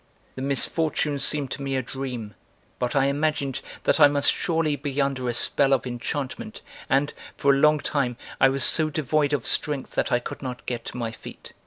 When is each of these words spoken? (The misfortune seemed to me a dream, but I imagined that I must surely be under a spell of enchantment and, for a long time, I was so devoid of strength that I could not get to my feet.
(The 0.33 0.41
misfortune 0.41 1.19
seemed 1.19 1.51
to 1.51 1.61
me 1.61 1.75
a 1.75 1.83
dream, 1.83 2.33
but 2.79 2.95
I 2.95 3.05
imagined 3.05 3.61
that 3.83 3.99
I 3.99 4.07
must 4.07 4.33
surely 4.33 4.75
be 4.75 4.99
under 4.99 5.29
a 5.29 5.33
spell 5.35 5.73
of 5.73 5.85
enchantment 5.85 6.63
and, 6.89 7.13
for 7.37 7.53
a 7.53 7.59
long 7.59 7.77
time, 7.77 8.17
I 8.39 8.49
was 8.49 8.63
so 8.63 8.89
devoid 8.89 9.31
of 9.31 9.45
strength 9.45 9.91
that 9.93 10.11
I 10.11 10.17
could 10.17 10.41
not 10.41 10.65
get 10.65 10.85
to 10.85 10.97
my 10.97 11.11
feet. 11.11 11.53